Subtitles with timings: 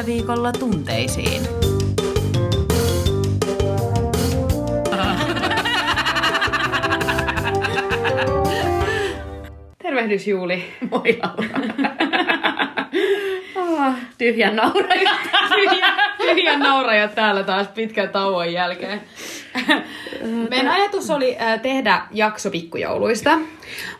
[0.00, 1.42] tällä viikolla tunteisiin.
[9.82, 10.64] Tervehdys Juuli.
[10.90, 11.60] Moi Laura.
[13.56, 15.10] oh, tyhjän nauraja.
[15.54, 19.00] Tyhjän, tyhjän nauraja täällä taas pitkän tauon jälkeen.
[20.50, 23.38] Meidän ajatus oli äh, tehdä jakso pikkujouluista,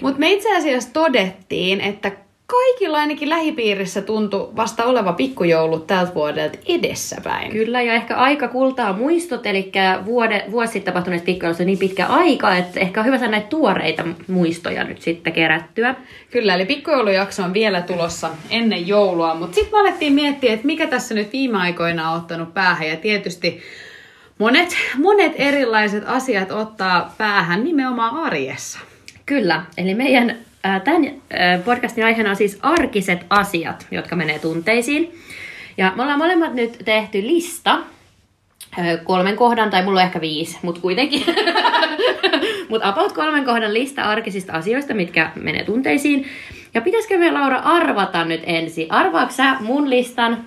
[0.03, 2.13] mutta me itse asiassa todettiin, että
[2.51, 7.53] kaikilla ainakin lähipiirissä tuntui vasta oleva pikkujoulu tältä vuodelta edessäpäin.
[7.53, 9.73] Kyllä, ja ehkä aika kultaa muistot, eli
[10.05, 14.05] vuode, vuosi sitten tapahtuneet pikkujoulusta niin pitkä aika, että ehkä on hyvä saada näitä tuoreita
[14.29, 15.95] muistoja nyt sitten kerättyä.
[16.31, 20.87] Kyllä, eli pikkujoulujakso on vielä tulossa ennen joulua, mutta sitten me alettiin miettiä, että mikä
[20.87, 23.61] tässä nyt viime aikoina on ottanut päähän, ja tietysti
[24.39, 28.79] monet, monet erilaiset asiat ottaa päähän nimenomaan arjessa.
[29.27, 31.23] Kyllä, eli meidän Tämän
[31.65, 35.15] podcastin aiheena on siis arkiset asiat, jotka menee tunteisiin.
[35.77, 37.79] Ja me ollaan molemmat nyt tehty lista,
[39.05, 41.25] kolmen kohdan, tai mulla on ehkä viisi, mutta kuitenkin.
[42.69, 46.29] mutta about kolmen kohdan lista arkisista asioista, mitkä menee tunteisiin.
[46.75, 48.93] Ja pitäisikö me Laura arvata nyt ensin?
[48.93, 50.45] Arvaako sä mun listan,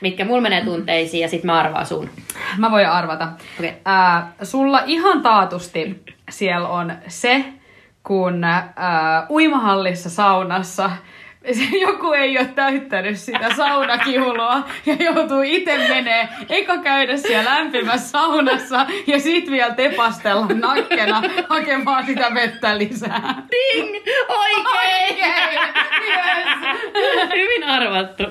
[0.00, 2.10] mitkä mulla menee tunteisiin, ja sitten mä arvaan sun?
[2.58, 3.28] Mä voin arvata.
[3.58, 3.70] Okay.
[3.88, 7.44] Äh, sulla ihan taatusti siellä on se,
[8.08, 8.64] kun äh,
[9.30, 10.90] uimahallissa saunassa
[11.86, 18.86] joku ei ole täyttänyt sitä saunakiuloa ja joutuu itse menee eka käydä siellä lämpimässä saunassa
[19.06, 23.34] ja sit vielä tepastella nakkena hakemaan sitä vettä lisää.
[23.50, 23.94] Ding!
[24.28, 24.66] Oikein!
[25.08, 25.60] Oikein!
[26.08, 26.78] Yes.
[27.34, 28.24] Hyvin arvattu.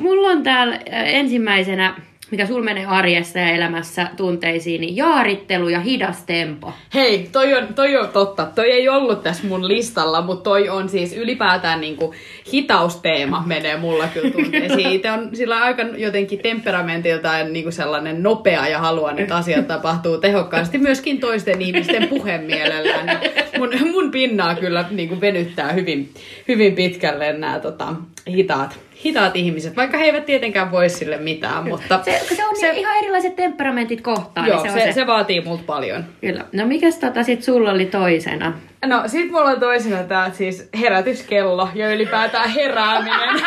[0.00, 1.94] Mulla on täällä ensimmäisenä
[2.30, 6.72] mikä sul menee arjessa ja elämässä tunteisiin, niin jaarittelu ja hidas tempo.
[6.94, 8.46] Hei, toi on, toi on totta.
[8.54, 12.14] Toi ei ollut tässä mun listalla, mutta toi on siis ylipäätään niinku
[12.52, 14.92] hitausteema menee mulla kyllä tunteisiin.
[14.92, 20.78] Itse on sillä aika jotenkin temperamentiltaan niinku sellainen nopea ja haluan, että asiat tapahtuu tehokkaasti
[20.78, 23.20] myöskin toisten ihmisten puhemielellään.
[23.58, 26.10] Mun, mun pinnaa kyllä niinku venyttää hyvin,
[26.48, 27.94] hyvin pitkälle nämä tota,
[28.28, 32.00] hitaat hitaat ihmiset, vaikka he eivät tietenkään voi sille mitään, mutta...
[32.02, 34.46] Se, se on se, ihan erilaiset temperamentit kohtaan.
[34.46, 36.04] Joo, niin se, se, se, se, vaatii multa paljon.
[36.20, 36.44] Kyllä.
[36.52, 38.52] No mikäs tota sit sulla oli toisena?
[38.86, 43.40] No sit mulla on toisena tää siis herätyskello ja ylipäätään herääminen.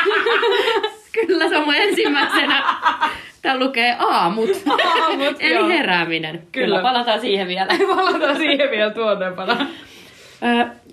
[1.28, 2.63] Kyllä se on mun ensimmäisenä.
[3.41, 4.50] Tää lukee aamut.
[5.01, 5.67] Aamut, Eli joo.
[5.67, 6.31] herääminen.
[6.31, 6.47] Kyllä.
[6.51, 6.78] Kyllä.
[6.78, 7.75] Kyllä, palataan siihen vielä.
[7.95, 9.67] Palataan siihen vielä tuonnepana.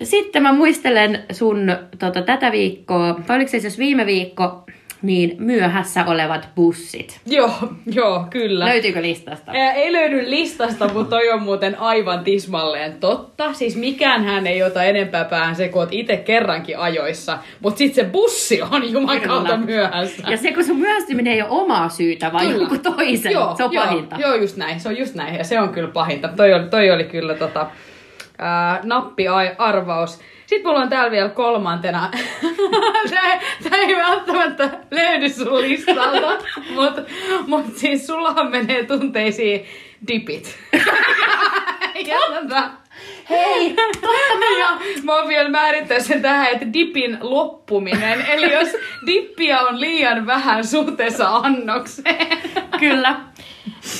[0.03, 4.63] Sitten mä muistelen sun tota, tätä viikkoa, vai oliko se siis viime viikko,
[5.01, 7.19] niin myöhässä olevat bussit.
[7.25, 7.51] Joo,
[7.85, 8.65] joo, kyllä.
[8.65, 9.51] Löytyykö listasta?
[9.55, 13.53] Ää, Ei löydy listasta, mutta toi on muuten aivan tismalleen totta.
[13.53, 17.37] Siis mikään hän ei ota enempää päähän se, kun oot itse kerrankin ajoissa.
[17.59, 19.57] Mutta sit se bussi on jumakauta Kyllä.
[19.57, 20.23] myöhässä.
[20.31, 22.57] Ja se, kun sun myöhästyminen ei ole omaa syytä, vaan Kyllä.
[22.57, 24.15] jonkun toisen, joo, se on joo, pahinta.
[24.19, 24.79] Joo, just näin.
[24.79, 25.35] Se on just näin.
[25.35, 26.27] Ja se on kyllä pahinta.
[26.27, 27.67] Toi oli, toi oli kyllä tota,
[28.39, 30.19] ää, nappiarvaus.
[30.45, 32.11] Sitten mulla on täällä vielä kolmantena.
[33.69, 36.43] Tää ei välttämättä löydy sun listalta,
[36.75, 37.01] mutta
[37.47, 39.65] mut siis sullahan menee tunteisiin
[40.07, 40.57] dipit.
[42.05, 42.69] ja, tota,
[43.29, 43.75] Hei,
[44.59, 44.67] ja
[45.03, 48.25] mä oon vielä määrittänyt sen tähän, että dipin loppuminen.
[48.29, 48.69] Eli jos
[49.05, 52.37] dippiä on liian vähän suhteessa annokseen.
[52.79, 53.28] kyllä.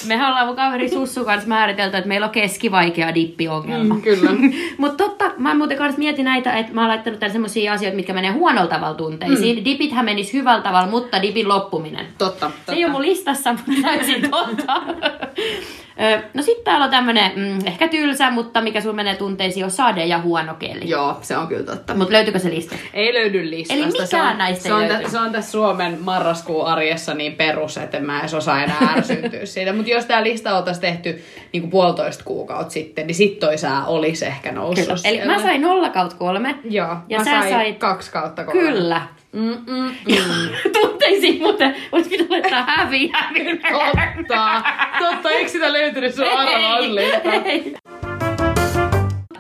[0.08, 3.94] Me ollaan mun kaveri Sussu kanssa määritelty, että meillä on keskivaikea dippiongelma.
[3.94, 4.32] Mm, kyllä.
[4.78, 8.14] Mutta totta, mä muuten kanssa mietin näitä, että mä oon laittanut tänne semmosia asioita, mitkä
[8.14, 9.58] menee huonolla tavalla tunteisiin.
[9.58, 9.66] Mm.
[9.66, 12.08] Dipithän menisi hyvällä tavalla, mutta dipin loppuminen.
[12.18, 12.72] Totta, totta.
[12.72, 14.82] Se ei ole mun listassa, mutta täysin totta.
[16.34, 20.06] No sitten täällä on tämmönen mm, ehkä tylsä, mutta mikä sun menee tunteisiin, on sade
[20.06, 20.90] ja huono keli.
[20.90, 21.94] Joo, se on kyllä totta.
[21.96, 22.76] Mutta löytyykö se lista?
[22.94, 23.84] Ei löydy listasta.
[23.84, 27.34] Eli mikään se on, näistä se on, tä, se on tässä Suomen marraskuun arjessa niin
[27.34, 29.74] perus, että en mä edes osaa enää ärsyntyä siitä.
[29.74, 31.24] Mutta jos tämä lista oltaisiin tehty
[31.54, 35.00] niin kuin puolitoista kuukautta sitten, niin sit toi sää olisi ehkä noussut Kyllä.
[35.04, 36.56] Eli mä sain 0 kautta 3.
[36.64, 38.62] Joo, ja mä sä sain sait- kaksi kautta kolme.
[38.62, 39.02] Kyllä.
[39.32, 39.92] Mm-mm.
[40.82, 43.58] Tunteisiin muuten, olisi pitänyt laittaa hävi, hävi.
[43.58, 44.62] Totta.
[45.00, 47.34] Totta, eikö sitä löytynyt sun arvauslista?
[47.46, 47.76] Ei.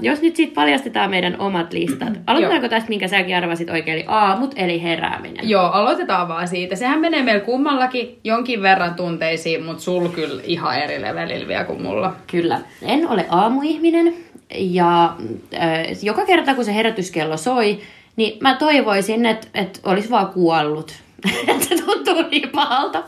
[0.01, 2.13] Jos nyt siitä paljastetaan meidän omat listat.
[2.27, 5.49] Aloitetaanko tästä, minkä säkin arvasit oikein, eli aamut, eli herääminen?
[5.49, 6.75] Joo, aloitetaan vaan siitä.
[6.75, 11.81] Sehän menee meillä kummallakin jonkin verran tunteisiin, mutta sul kyllä ihan eri levelillä vielä kuin
[11.81, 12.13] mulla.
[12.31, 12.59] Kyllä.
[12.81, 14.13] En ole aamuihminen
[14.55, 15.15] ja
[15.53, 17.79] äh, joka kerta kun se herätyskello soi,
[18.19, 20.93] niin mä toivoisin, että, että olisi vaan kuollut.
[21.47, 23.03] Että se tuntuu niin pahalta.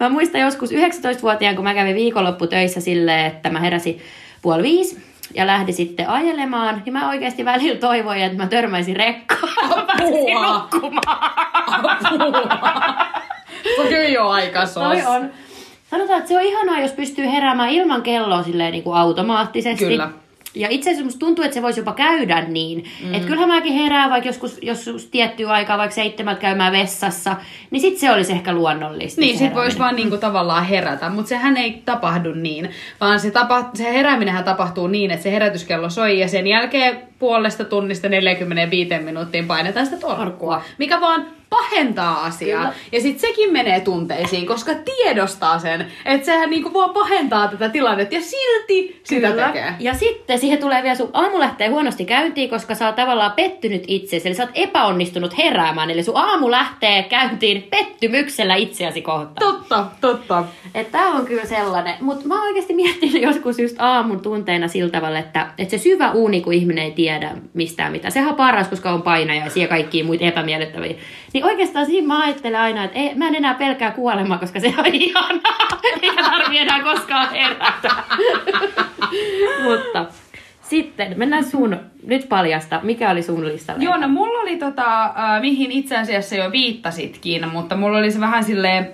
[0.00, 4.00] Mä muistan joskus 19-vuotiaan, kun mä kävin viikonloppu töissä silleen, että mä heräsin
[4.42, 5.02] puoli viisi
[5.34, 9.52] ja lähdin sitten ajelemaan, niin mä oikeasti välillä toivoin, että mä törmäisin rekkaan.
[9.88, 10.58] Apua!
[10.58, 11.30] nukkumaan.
[11.66, 13.06] Apua!
[13.76, 14.82] Toi ei ole aika sos.
[14.82, 15.30] Toi on.
[15.90, 19.84] Sanotaan, että se on ihanaa, jos pystyy heräämään ilman kelloa silleen niin kuin automaattisesti.
[19.84, 20.10] Kyllä.
[20.56, 22.84] Ja itse asiassa musta tuntuu, että se voisi jopa käydä niin.
[23.04, 23.14] Mm.
[23.14, 27.36] Että kyllähän mäkin herään vaikka joskus, joskus tiettyä aikaa, vaikka seitsemältä käymään vessassa,
[27.70, 29.20] niin sit se olisi ehkä luonnollista.
[29.20, 32.70] Niin, sit voisi vaan niinku tavallaan herätä, mutta sehän ei tapahdu niin,
[33.00, 37.64] vaan se, tapa, se herääminenhän tapahtuu niin, että se herätyskello soi ja sen jälkeen puolesta
[37.64, 40.62] tunnista 45 minuuttiin painetaan sitä Torkkua.
[40.78, 42.62] mikä vaan pahentaa asiaa.
[42.62, 42.74] Kyllä.
[42.92, 48.14] Ja sitten sekin menee tunteisiin, koska tiedostaa sen, että sehän niinku vaan pahentaa tätä tilannetta
[48.14, 49.46] ja silti sitä Kyllä.
[49.46, 49.74] tekee.
[49.78, 53.84] Ja sitten siihen tulee vielä sun aamu lähtee huonosti käyntiin, koska sä oot tavallaan pettynyt
[53.88, 54.28] itseesi.
[54.28, 55.90] Eli sä oot epäonnistunut heräämään.
[55.90, 59.52] Eli sun aamu lähtee käyntiin pettymyksellä itseäsi kohtaan.
[59.52, 60.44] Totta, totta.
[60.74, 61.94] Että tää on kyllä sellainen.
[62.00, 66.10] Mutta mä oon oikeasti miettinyt joskus just aamun tunteina sillä tavalla, että, että se syvä
[66.10, 68.12] uni, kun ihminen ei tiedä mistään mitään.
[68.12, 70.94] Sehän on paras, koska on painajaisia ja kaikkia muita epämiellyttäviä.
[71.32, 74.74] Niin oikeastaan siinä mä ajattelen aina, että ei, mä en enää pelkää kuolemaa, koska se
[74.78, 75.80] on ihanaa.
[76.02, 77.90] Eikä tarvi enää koskaan herätä.
[79.64, 80.06] Mutta
[80.62, 83.82] sitten mennään sun, nyt paljasta, mikä oli sun listalla?
[83.82, 88.20] Joo, no mulla oli tota, äh, mihin itse asiassa jo viittasitkin, mutta mulla oli se
[88.20, 88.88] vähän silleen,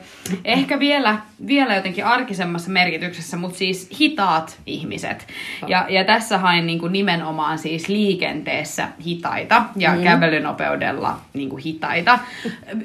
[0.44, 5.26] ehkä vielä, vielä jotenkin arkisemmassa merkityksessä, mutta siis hitaat ihmiset.
[5.66, 10.02] Ja, ja tässä hain niin kuin nimenomaan siis liikenteessä hitaita ja mm.
[10.02, 12.18] kävelynopeudella niin kuin hitaita.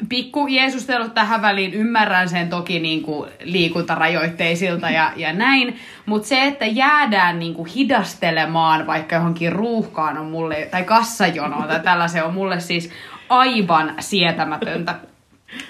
[0.10, 6.44] Pikku Jeesustelut tähän väliin, ymmärrän sen toki niin kuin liikuntarajoitteisilta ja, ja näin, mutta se,
[6.44, 12.34] että jäädään niin kuin hidastelemaan vaikka johonkin ruuhkaan on mulle, tai kassajonoon tai tällaisen on
[12.34, 12.92] mulle siis
[13.30, 14.96] aivan sietämätöntä.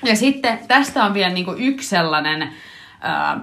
[0.04, 2.54] Ja sitten tästä on vielä niin kuin yksi sellainen
[3.02, 3.40] ää,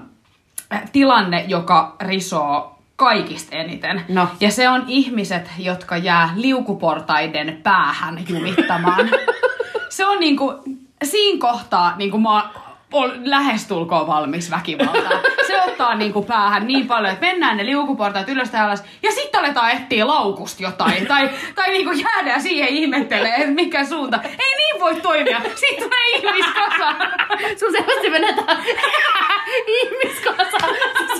[0.91, 4.01] tilanne, joka risoo kaikista eniten.
[4.09, 4.27] No.
[4.39, 9.09] Ja se on ihmiset, jotka jää liukuportaiden päähän jumittamaan.
[9.89, 10.53] se on niinku,
[11.03, 12.49] siinä kohtaa niinku mä
[12.91, 15.21] oon lähestulkoon valmis väkivaltaan.
[15.67, 19.71] Ottaa niinku päähän niin paljon, että mennään ne liukuportaat ylös ja alas, ja sitten aletaan
[19.71, 21.07] etsiä laukusta jotain.
[21.07, 24.19] tai, tai niinku jäädään siihen ihmettelee, että mikä suunta.
[24.23, 25.41] Ei niin voi toimia.
[25.55, 26.95] Siitä tulee ihmiskasa.
[27.59, 28.35] Sun selvästi menee
[29.67, 30.67] ihmiskasa.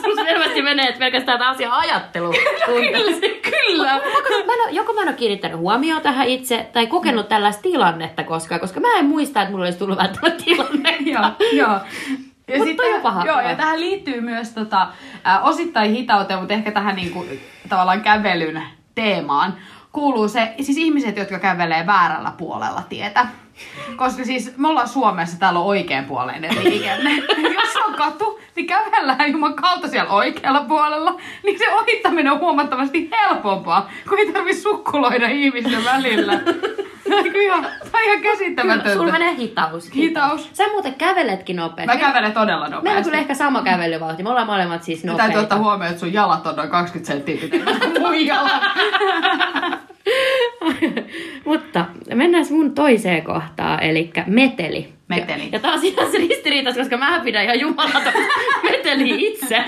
[0.01, 2.33] Sun selvästi menee, että pelkästään tää asia ajattelu.
[2.65, 3.93] Kyllä, kyllä.
[3.93, 8.23] Mä, mä en joko mä en ole kiinnittänyt huomioon tähän itse, tai kokenut tällaista tilannetta
[8.23, 10.97] koskaan, koska mä en muista, että mulla olisi tullut välttämättä tilanne.
[11.05, 11.79] joo, joo.
[12.47, 13.25] Ja Mut toi on paha.
[13.25, 13.49] Joo, Joo.
[13.49, 14.87] ja tähän liittyy myös tota,
[15.27, 17.25] ä, osittain hitauteen, mutta ehkä tähän niinku,
[17.69, 18.63] tavallaan kävelyn
[18.95, 19.53] teemaan
[19.91, 23.27] kuuluu se, siis ihmiset, jotka kävelee väärällä puolella tietä.
[23.95, 27.15] Koska siis me ollaan Suomessa, täällä on oikeanpuoleinen liikenne.
[27.63, 33.09] Jos on katu, niin kävellään juman kautta siellä oikealla puolella, niin se ohittaminen on huomattavasti
[33.11, 36.33] helpompaa, kun ei tarvi sukkuloida ihmisten välillä.
[37.33, 38.93] Kyllä, tämä on ihan käsittämätöntä.
[38.93, 39.93] Sulla menee hitaus.
[39.95, 40.49] Hitaus.
[40.53, 41.97] Sä muuten käveletkin nopeasti.
[41.97, 43.03] Mä kävelen todella Meillä on nopeasti.
[43.03, 44.23] kyllä ehkä sama kävelyvauhti.
[44.23, 45.23] Me ollaan molemmat siis nopeita.
[45.23, 48.63] Täytyy ottaa huomioon, että sun jalat on noin 20 senttiä kuin mun jalat.
[51.45, 51.85] Mutta
[52.15, 54.87] mennään mun toiseen kohtaan, eli meteli.
[55.07, 55.41] Meteli.
[55.41, 58.13] Ja, ja taas ihan se ristiriitas, koska mä pidän ihan jumalaton
[58.63, 59.63] meteli itse.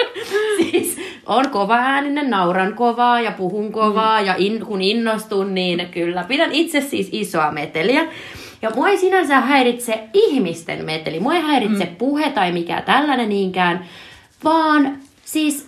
[0.56, 4.26] siis on kova ääninen, nauran kovaa ja puhun kovaa mm.
[4.26, 8.06] ja in, kun innostun, niin kyllä pidän itse siis isoa meteliä.
[8.62, 11.20] Ja mua ei sinänsä häiritse ihmisten meteli.
[11.20, 11.96] Mua ei häiritse mm.
[11.96, 13.84] puhe tai mikä tällainen niinkään,
[14.44, 15.67] vaan siis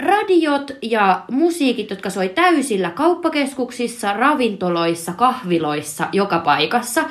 [0.00, 7.04] radiot ja musiikit, jotka soi täysillä kauppakeskuksissa, ravintoloissa, kahviloissa, joka paikassa.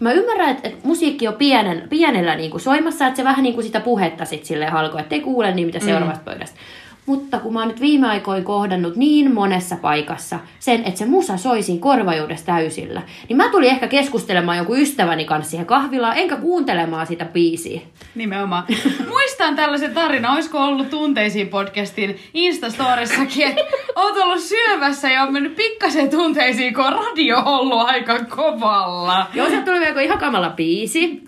[0.00, 3.54] Mä ymmärrän, että, että musiikki on pienen, pienellä niin kuin soimassa, että se vähän niin
[3.54, 6.60] kuin sitä puhetta sit silleen halkoo, ettei kuule niin mitä seuraavasta pöydästä.
[7.06, 11.36] Mutta kun mä oon nyt viime aikoina kohdannut niin monessa paikassa sen, että se musa
[11.36, 16.36] soi siinä korvajuudessa täysillä, niin mä tulin ehkä keskustelemaan jonkun ystäväni kanssa siihen kahvilaan, enkä
[16.36, 17.80] kuuntelemaan sitä biisiä.
[18.14, 18.64] Nimenomaan.
[19.08, 23.62] Muistan tällaisen tarinan, olisiko ollut tunteisiin podcastin Instastorissakin, että
[23.96, 29.26] oot ollut syömässä ja on mennyt pikkasen tunteisiin, kun on radio ollut aika kovalla.
[29.34, 31.22] Joo, se tuli ihan kamala biisi.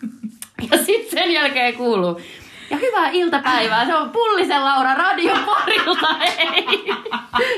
[0.71, 2.21] Ja sitten sen jälkeen kuuluu.
[2.71, 6.95] Ja hyvää iltapäivää, se on Pullisen Laura radion parilta, hei!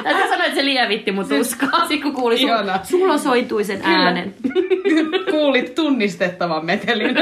[0.03, 2.73] Täytyy sanoa, että se lievitti mun tuskaa, sit kun kuuli Ihana.
[2.83, 4.35] sun sulosointuisen äänen.
[5.31, 7.17] Kuulit tunnistettavan metelin.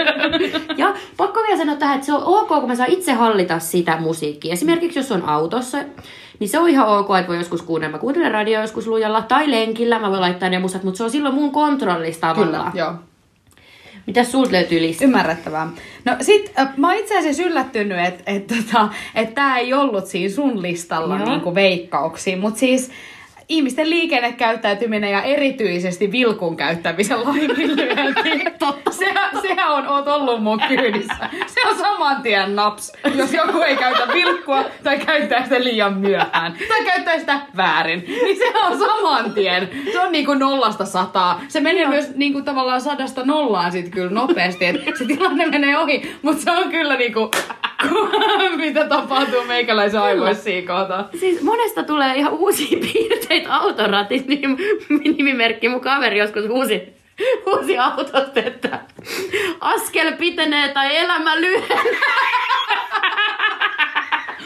[0.76, 3.96] Ja pakko vielä sanoa tähän, että se on ok, kun mä saan itse hallita sitä
[4.00, 4.52] musiikkia.
[4.52, 5.78] Esimerkiksi jos on autossa,
[6.38, 7.92] niin se on ihan ok, että voi joskus kuunnella.
[7.92, 11.10] Mä kuuntelen radio joskus lujalla tai lenkillä, mä voin laittaa ne musat, mutta se on
[11.10, 12.76] silloin mun kontrollista Kyllä, tavallaan.
[12.76, 12.92] joo.
[14.08, 15.04] Mitäs sulta löytyy lista?
[15.04, 15.68] Ymmärrettävää.
[16.04, 20.06] No sit äh, mä oon itse asiassa yllättynyt, että et, tota, et tää ei ollut
[20.06, 21.28] siinä sun listalla Joo.
[21.28, 22.90] niinku veikkauksiin, mutta siis
[23.48, 28.44] ihmisten liikennekäyttäytyminen ja erityisesti vilkun käyttämisen laiminlyönti.
[28.58, 28.90] Totta.
[28.90, 31.30] Sehän, sehän on, oot ollut mun kyydissä.
[31.46, 36.56] Se on saman tien naps, jos joku ei käytä vilkkua tai käyttää sitä liian myöhään.
[36.68, 38.04] Tai käyttää sitä väärin.
[38.08, 39.70] Niin se on saman tien.
[39.92, 41.40] Se on niinku nollasta sataa.
[41.48, 41.90] Se menee Joo.
[41.90, 44.64] myös niinku tavallaan sadasta nollaan sit kyllä nopeasti.
[44.64, 47.30] Et se tilanne menee ohi, mutta se on kyllä niinku
[48.56, 51.08] mitä tapahtuu meikäläisen aivoissa siinä kohtaa.
[51.20, 54.56] Siis monesta tulee ihan uusia piirteitä autoratit, niin
[54.88, 56.82] nimimerkki mun kaveri joskus uusi,
[57.46, 58.80] uusi autosta, että
[59.60, 61.98] askel pitenee tai elämä lyhenee.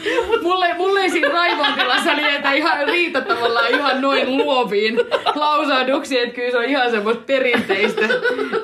[0.43, 4.99] mulle, mulle ei siinä raivoontilassa lietä ihan riitä tavallaan ihan noin luoviin
[5.35, 8.01] lausahduksiin, että kyllä se on ihan semmoista perinteistä,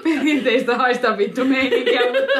[0.03, 2.39] perinteistä haista vittu meininkiä, mutta...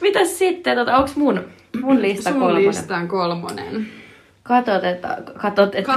[0.00, 1.44] Mitäs sitten, tota, onks mun,
[1.80, 2.68] mun lista Sun kolmonen?
[2.68, 3.88] lista on kolmonen.
[4.42, 5.92] Katoteta, katoteta.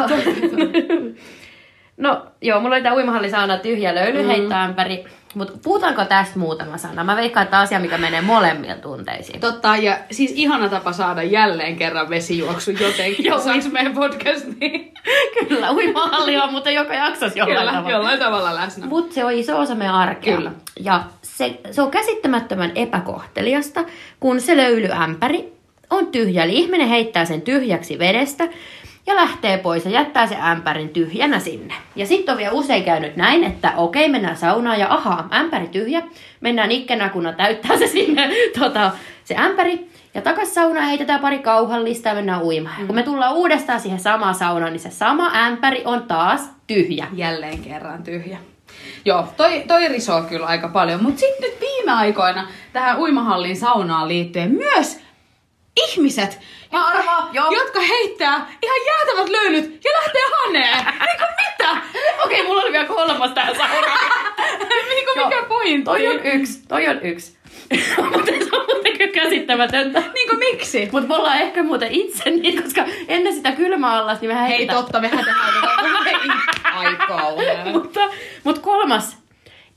[1.97, 4.27] no joo, mulla oli tää uimahallisauna tyhjä löyly mm.
[4.27, 5.05] heittää ympäri.
[5.35, 7.03] Mutta puhutaanko tästä muutama sana?
[7.03, 9.39] Mä veikkaan, että asia, mikä menee molemmilla tunteisiin.
[9.39, 13.25] Totta, ja siis ihana tapa saada jälleen kerran vesijuoksu jotenkin.
[13.25, 14.93] Joo, Saanko meidän podcastiin?
[15.47, 17.91] Kyllä, uimahalli on, mutta joka jaksossa jollain Kyllä, tavalla.
[17.91, 18.85] jollain tavalla läsnä.
[18.85, 20.37] Mutta se on iso osa meidän arkea.
[20.37, 20.51] Kyllä.
[20.79, 21.03] Ja
[21.41, 23.83] se, se on käsittämättömän epäkohteliasta,
[24.19, 25.53] kun se löylyämpäri
[25.89, 26.43] on tyhjä.
[26.43, 28.47] Eli ihminen heittää sen tyhjäksi vedestä
[29.07, 31.73] ja lähtee pois ja jättää se ämpärin tyhjänä sinne.
[31.95, 36.01] Ja sitten on vielä usein käynyt näin, että okei, mennään saunaan ja ahaa, ämpäri tyhjä.
[36.41, 38.29] Mennään ikkenäkunnan täyttää se sinne
[38.59, 38.91] tota,
[39.23, 39.87] se ämpäri.
[40.13, 42.81] Ja takas saunaan heitetään pari kauhallista ja mennään uimaan.
[42.81, 42.87] Mm.
[42.87, 47.07] Kun me tullaan uudestaan siihen samaan saunaan, niin se sama ämpäri on taas tyhjä.
[47.13, 48.37] Jälleen kerran tyhjä.
[49.05, 51.03] Joo, toi, toi risoo kyllä aika paljon.
[51.03, 54.99] Mutta sitten nyt viime aikoina tähän uimahallin saunaan liittyen myös
[55.87, 56.39] ihmiset,
[56.71, 57.51] Mä arvaan, joo.
[57.51, 60.85] jotka heittää ihan jäätävät löylyt ja lähtee haneen.
[60.85, 61.77] Niinku mitä?
[62.25, 63.99] Okei, mulla oli vielä kolmas tähän saunaan.
[64.89, 65.25] niinku Joo.
[65.29, 65.83] mikä pointti?
[65.85, 67.37] Toi on yksi, toi on yksi.
[68.11, 70.03] Mutta se on muuten kyllä käsittämätöntä.
[70.13, 70.89] Niinku miksi?
[70.91, 74.83] Mutta me ollaan ehkä muuten itse niin, koska ennen sitä kylmäallasta, niin me Hei heitetään.
[74.83, 76.00] totta, mehän tehdään
[76.99, 77.67] Ai kauhean.
[77.73, 77.99] mutta,
[78.43, 79.17] mutta kolmas,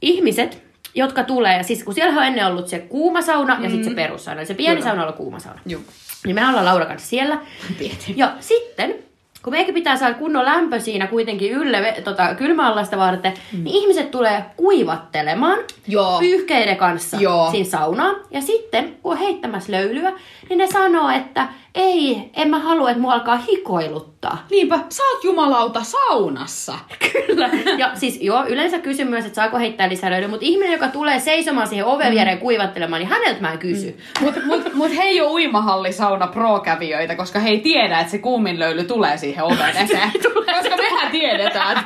[0.02, 0.62] ihmiset,
[0.94, 4.40] jotka tulee, siis kun siellä on ennen ollut se kuuma sauna ja sitten se perussauna.
[4.40, 4.88] Eli se pieni Kyllä.
[4.88, 5.60] sauna on kuuma sauna.
[5.66, 5.80] Joo.
[6.26, 7.38] Niin me ollaan Laura kanssa siellä.
[7.78, 8.18] Tietenkin.
[8.18, 8.94] Ja sitten,
[9.42, 13.64] kun meikin pitää saada kunnon lämpö siinä kuitenkin ylle tota, kylmäallasta varten, mm.
[13.64, 16.18] niin ihmiset tulee kuivattelemaan Joo.
[16.18, 17.50] pyyhkeiden kanssa Joo.
[17.50, 18.16] siinä saunaan.
[18.30, 20.12] Ja sitten, kun on heittämässä löylyä,
[20.48, 24.46] niin ne sanoo, että ei, en mä halua, että mua alkaa hikoiluttaa.
[24.50, 26.74] Niinpä, sä oot jumalauta saunassa.
[27.12, 27.50] Kyllä.
[27.78, 31.20] Ja siis joo, yleensä kysyn myös, että saako heittää lisää löylyä, mutta ihminen, joka tulee
[31.20, 33.98] seisomaan siihen oven viereen kuivattelemaan, niin häneltä mä en kysy.
[34.20, 38.58] Mut, mut, mut he ei ole uimahallisauna pro-kävijöitä, koska he ei tiedä, että se kuumin
[38.58, 40.12] löyly tulee siihen oven eteen.
[40.60, 41.84] koska mehän tiedetään.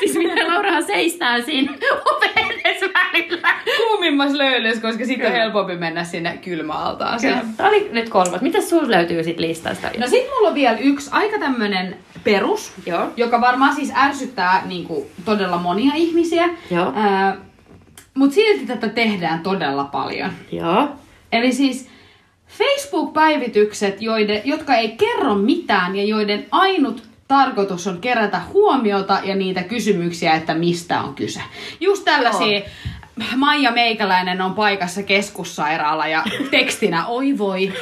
[0.00, 1.72] siis mitä Laurahan seistää siinä
[2.16, 2.47] oven
[3.22, 3.48] välillä.
[3.76, 7.20] Kuumimmassa löylyssä, koska sitten on helpompi mennä sinne kylmäaltaan.
[7.20, 7.44] Kyllä.
[7.56, 8.40] Tämä oli nyt kolmas.
[8.40, 9.90] Mitäs sulla löytyy sit listasta?
[9.98, 13.08] No sit mulla on vielä yksi aika tämmönen perus, Joo.
[13.16, 16.48] joka varmaan siis ärsyttää niinku, todella monia ihmisiä.
[16.70, 16.92] Joo.
[16.96, 17.36] Ää,
[18.14, 20.30] mut silti tätä tehdään todella paljon.
[20.52, 20.88] Joo.
[21.32, 21.88] Eli siis
[22.48, 29.62] Facebook-päivitykset, joiden, jotka ei kerro mitään ja joiden ainut tarkoitus on kerätä huomiota ja niitä
[29.62, 31.40] kysymyksiä, että mistä on kyse.
[31.80, 32.60] Just tällaisia,
[33.36, 37.72] Maija Meikäläinen on paikassa keskussairaala ja tekstinä, oi voi.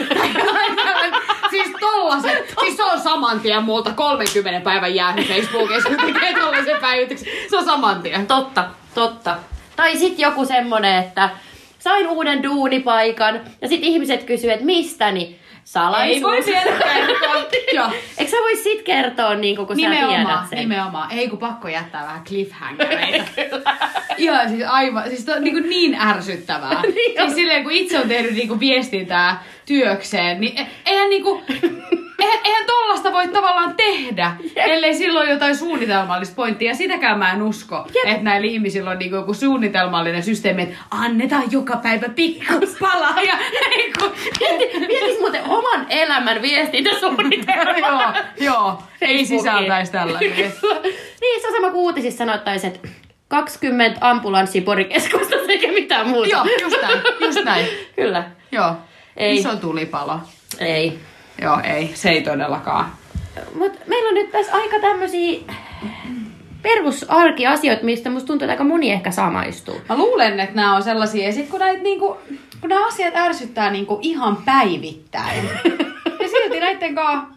[1.51, 6.81] siis tollaset, siis se on saman tien multa 30 päivän jäähy Facebookissa, kun tekee tollasen
[6.81, 7.29] päivityksen.
[7.51, 8.27] Se on saman tien.
[8.27, 8.65] Totta,
[8.95, 9.37] totta.
[9.77, 11.31] Tai sitten joku semmonen, että
[11.79, 16.17] sain uuden duunipaikan ja sitten ihmiset kysyy, että mistä, niin salaisuus.
[16.17, 17.93] Ei voi sieltä kertoa.
[18.19, 20.59] Eikö sä vois sit kertoa, niin kun sä tiedät Nimenomaan, sen?
[20.59, 21.13] nimenomaan.
[21.13, 23.25] Ei kun pakko jättää vähän cliffhangereita.
[24.19, 26.83] Ihan siis aivan, siis to, niin, kuin niin ärsyttävää.
[26.95, 31.43] Niin siis silleen kun itse on tehnyt niin kuin viestintää työkseen, niin e- eihän niinku,
[32.19, 36.75] eihän, eihän tollasta voi tavallaan tehdä, ellei silloin jotain suunnitelmallista pointtia.
[36.75, 38.07] Sitäkään mä en usko, Jep.
[38.07, 43.35] että näillä ihmisillä on niinku joku suunnitelmallinen systeemi, että annetaan joka päivä pikku pala ja
[43.77, 44.05] niinku,
[44.89, 48.15] Mietis muuten oman elämän viestintäsuunnitelmaa.
[48.39, 50.31] joo, joo, ei sisältäisi tällainen.
[51.21, 52.89] niin, se on sama kuin uutisissa sanottaisiin, että
[53.29, 56.29] 20 ambulanssia porikeskustassa eikä mitään muuta.
[56.29, 57.67] Joo, just näin, just näin.
[57.97, 58.25] Kyllä.
[58.53, 58.73] Joo,
[59.17, 59.37] Ei.
[59.37, 60.21] iso tulipalo.
[60.59, 60.99] Ei.
[61.43, 62.93] Joo, ei, se ei todellakaan.
[63.55, 65.41] Mutta meillä on nyt tässä aika tämmöisiä
[66.63, 69.81] perusarkiasioita, mistä musta tuntuu, että aika moni ehkä samaistuu.
[69.89, 72.17] Mä luulen, että nämä on sellaisia, ja sit kun, näitä, niinku,
[72.61, 75.45] kun nämä asiat ärsyttää niinku ihan päivittäin,
[76.21, 77.36] ja silti näiden kanssa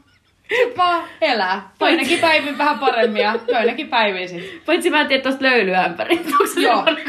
[0.50, 1.70] Sitten vaan elää.
[1.79, 4.62] Toinenkin päivä vähän paremmin ja toinenkin päivä sitten.
[4.65, 6.18] Paitsi mä en tiedä tosta löylyämpäri.
[6.18, 6.62] Onko se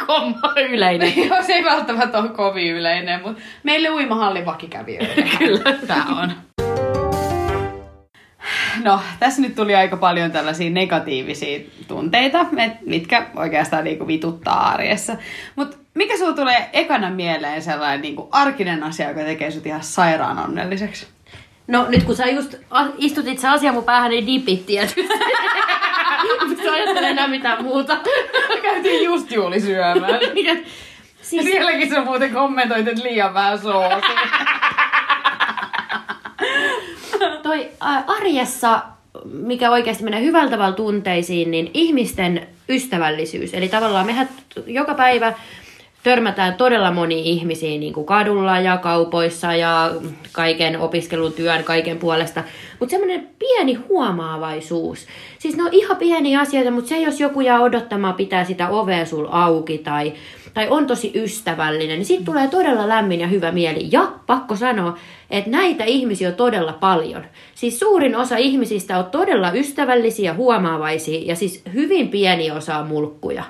[0.08, 1.12] homma yleinen?
[1.28, 5.28] Joo, se ei välttämättä ole kovin yleinen, mutta meille uimahallin vakikävijöille.
[5.38, 5.72] Kyllä.
[5.86, 6.32] Tää on.
[8.84, 12.46] No, tässä nyt tuli aika paljon tällaisia negatiivisia tunteita,
[12.86, 15.16] mitkä oikeastaan niinku vituttaa arjessa.
[15.56, 20.38] Mutta mikä sulla tulee ekana mieleen sellainen niinku arkinen asia, joka tekee sut ihan sairaan
[20.38, 21.06] onnelliseksi?
[21.70, 25.08] No nyt kun sä just a- istutit se asia mun päähän, niin dipit tietysti.
[26.64, 26.76] Sä
[27.08, 27.96] enää mitään muuta.
[28.62, 30.20] Käytiin just juuli syömään.
[30.44, 30.56] Ja
[31.22, 34.00] siis, sielläkin sä muuten kommentoit, että liian vähän soosia.
[37.42, 38.80] toi ä, arjessa,
[39.24, 43.54] mikä oikeasti menee hyvällä tavalla tunteisiin, niin ihmisten ystävällisyys.
[43.54, 44.28] Eli tavallaan mehän
[44.66, 45.32] joka päivä
[46.02, 49.90] törmätään todella moniin ihmisiin niin kuin kadulla ja kaupoissa ja
[50.32, 52.44] kaiken opiskelutyön, kaiken puolesta.
[52.80, 55.06] Mutta semmoinen pieni huomaavaisuus.
[55.38, 59.06] Siis ne on ihan pieniä asioita, mutta se jos joku jää odottamaan, pitää sitä ovea
[59.06, 60.12] sul auki tai,
[60.54, 63.88] tai on tosi ystävällinen, niin siitä tulee todella lämmin ja hyvä mieli.
[63.92, 64.98] Ja pakko sanoa,
[65.30, 67.24] että näitä ihmisiä on todella paljon.
[67.54, 73.44] Siis suurin osa ihmisistä on todella ystävällisiä, huomaavaisia ja siis hyvin pieni osa mulkkuja.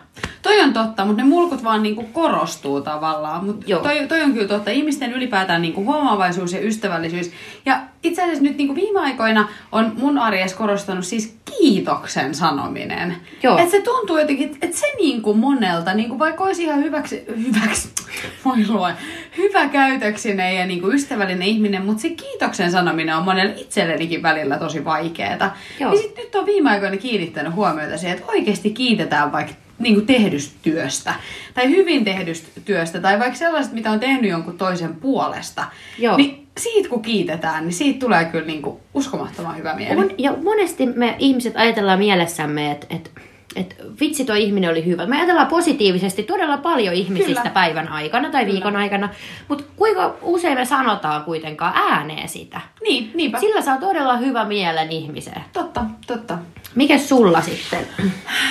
[0.61, 3.45] Toi on totta, mutta ne mulkut vaan niinku korostuu tavallaan.
[3.45, 3.83] Mutta Joo.
[3.83, 4.71] toi, toi on kyllä totta.
[4.71, 7.31] Ihmisten ylipäätään niinku huomaavaisuus ja ystävällisyys.
[7.67, 13.17] Ja itse asiassa nyt niinku viime aikoina on mun arjessa korostanut siis kiitoksen sanominen.
[13.43, 13.59] Joo.
[13.59, 17.89] Et se tuntuu jotenkin, että se niinku monelta, niinku vaikka olisi ihan hyväksi, hyväksi
[18.45, 18.91] voi luo,
[19.39, 24.85] hyvä käytöksinen ja niinku ystävällinen ihminen, mutta se kiitoksen sanominen on monelle itsellenikin välillä tosi
[24.85, 25.51] vaikeeta.
[25.81, 25.91] Joo.
[25.91, 30.07] Niin sit nyt on viime aikoina kiinnittänyt huomiota siihen, että oikeasti kiitetään vaikka niin kuin
[30.07, 31.15] tehdystä työstä,
[31.55, 35.65] tai hyvin tehdystä työstä, tai vaikka sellaista, mitä on tehnyt jonkun toisen puolesta.
[35.99, 36.17] Joo.
[36.17, 40.01] Niin siitä kun kiitetään, niin siitä tulee kyllä niin kuin uskomattoman hyvä mieli.
[40.01, 43.11] On, ja monesti me ihmiset ajatellaan mielessämme, että et,
[43.57, 45.07] et, vitsi toi ihminen oli hyvä.
[45.07, 47.55] Me ajatellaan positiivisesti todella paljon ihmisistä Kyllä.
[47.55, 49.09] päivän aikana tai viikon aikana,
[49.49, 52.61] mutta kuinka usein me sanotaan kuitenkaan ääneen sitä?
[52.83, 53.41] Niin, niinpä.
[53.41, 55.43] Sillä saa todella hyvä mielen ihmiseen.
[55.53, 56.39] Totta, totta.
[56.75, 57.87] Mikä sulla sitten?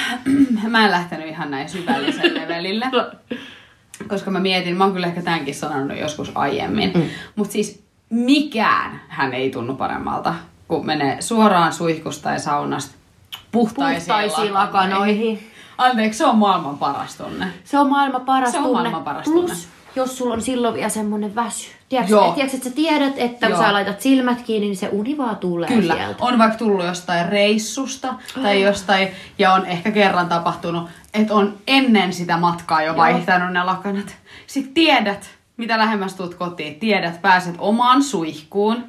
[0.68, 2.86] Mä en lähtenyt ihan näin syvälliselle levelille.
[4.08, 6.92] Koska mä mietin, mä oon kyllä ehkä tämänkin sanonut joskus aiemmin.
[6.96, 7.02] Mm.
[7.36, 10.36] Mutta siis mikään hän ei tunnu paremmalta,
[10.68, 12.96] kun menee suoraan suihkusta ja saunasta
[13.52, 15.52] puhtaisiin, Puhtaisiin lakanoihin.
[15.78, 17.46] Anteeksi, se on maailman paras tunne.
[17.64, 18.80] Se on maailman paras Se on tunne.
[18.82, 19.69] maailman paras Plus, tunne.
[19.96, 21.68] Jos sulla on silloin vielä semmonen väsy.
[21.90, 22.28] Tiedätkö, Joo.
[22.28, 23.64] et, tiedätkö, että sä tiedät, että kun Joo.
[23.64, 26.24] sä laitat silmät kiinni, niin se uni vaan tulee Kyllä, sieltä.
[26.24, 32.14] on vaikka tullut jostain reissusta tai jostain, ja on ehkä kerran tapahtunut, että on ennen
[32.14, 34.16] sitä matkaa jo vaihtanut ne lakanat.
[34.48, 38.84] Sitten tiedät, mitä lähemmäs tuut kotiin, tiedät, pääset omaan suihkuun,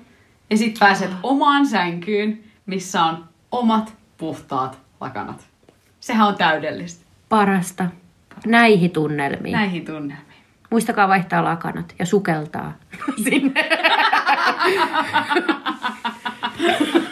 [0.50, 5.46] ja sitten pääset omaan sänkyyn, missä on omat puhtaat lakanat.
[6.00, 7.86] Sehän on täydellistä Parasta.
[8.46, 9.52] Näihin tunnelmiin.
[9.52, 10.29] näihin tunnelmiin.
[10.70, 12.72] Muistakaa vaihtaa lakanat ja sukeltaa
[13.24, 13.68] sinne.